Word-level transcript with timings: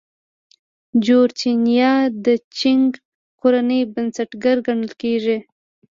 جورچنیان 1.05 2.03
د 2.25 2.27
چینګ 2.57 2.89
کورنۍ 3.39 3.81
بنسټګر 3.93 4.57
ګڼل 4.67 4.91
کېدل. 5.01 5.39